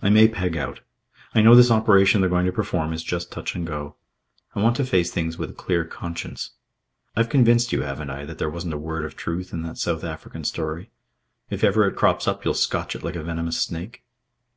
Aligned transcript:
I 0.00 0.10
may 0.10 0.28
peg 0.28 0.56
out. 0.56 0.78
I 1.34 1.42
know 1.42 1.56
this 1.56 1.72
operation 1.72 2.20
they're 2.20 2.30
going 2.30 2.46
to 2.46 2.52
perform 2.52 2.92
is 2.92 3.02
just 3.02 3.32
touch 3.32 3.56
and 3.56 3.66
go. 3.66 3.96
I 4.54 4.60
want 4.62 4.76
to 4.76 4.84
face 4.84 5.10
things 5.10 5.38
with 5.38 5.50
a 5.50 5.54
clear 5.54 5.84
conscience. 5.84 6.50
I've 7.16 7.28
convinced 7.28 7.72
you, 7.72 7.82
haven't 7.82 8.08
I, 8.10 8.24
that 8.26 8.38
there 8.38 8.48
wasn't 8.48 8.74
a 8.74 8.78
word 8.78 9.04
of 9.04 9.16
truth 9.16 9.52
in 9.52 9.62
that 9.62 9.78
South 9.78 10.04
African 10.04 10.44
story? 10.44 10.92
If 11.50 11.64
ever 11.64 11.84
it 11.88 11.96
crops 11.96 12.28
up 12.28 12.44
you'll 12.44 12.54
scotch 12.54 12.94
it 12.94 13.02
like 13.02 13.16
a 13.16 13.24
venomous 13.24 13.60
snake?" 13.60 14.04